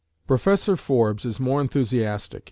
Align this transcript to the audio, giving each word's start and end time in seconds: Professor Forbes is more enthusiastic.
Professor 0.25 0.75
Forbes 0.75 1.25
is 1.25 1.39
more 1.39 1.61
enthusiastic. 1.61 2.39